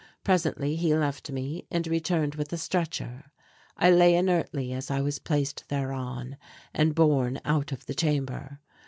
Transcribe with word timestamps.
Presently 0.23 0.75
he 0.77 0.95
left 0.95 1.29
me 1.29 1.67
and 1.69 1.85
returned 1.85 2.33
with 2.33 2.51
a 2.51 2.57
stretcher. 2.57 3.25
I 3.77 3.91
lay 3.91 4.15
inertly 4.15 4.73
as 4.73 4.89
I 4.89 4.99
was 4.99 5.19
placed 5.19 5.69
thereon 5.69 6.37
and 6.73 6.95
borne 6.95 7.39
out 7.45 7.71
of 7.71 7.85
the 7.85 7.93
chamber. 7.93 8.61